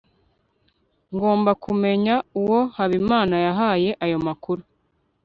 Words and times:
ngomba 1.13 1.51
kumenya 1.63 2.15
uwo 2.39 2.59
habimana 2.75 3.35
yahaye 3.47 3.89
ayo 4.05 4.17
makuru 4.27 4.61